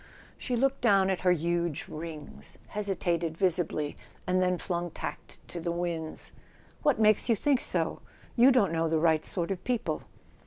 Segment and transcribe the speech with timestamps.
[0.35, 5.71] She looked down at her huge rings, hesitated visibly, and then flung tact to the
[5.71, 6.31] winds.
[6.81, 7.99] "What makes you think so?
[8.35, 10.01] You don't know the right sort of people."